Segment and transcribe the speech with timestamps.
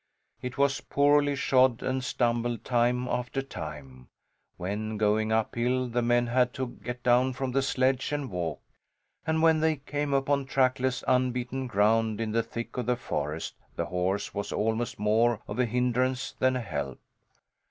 [0.41, 4.07] It was poorly shod, and stumbled time after time.
[4.57, 8.61] When going uphill the men had to get down from the sledge and walk,
[9.27, 13.85] and when they came upon trackless unbeaten ground in the thick of the forest the
[13.85, 16.99] horse was almost more of a hindrance than a help.